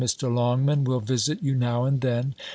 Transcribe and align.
Mr. 0.01 0.33
Longman 0.33 0.83
will 0.83 0.99
visit 0.99 1.43
you 1.43 1.53
now 1.53 1.83
and 1.85 2.01
then. 2.01 2.33